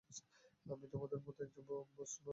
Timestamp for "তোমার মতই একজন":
0.91-1.63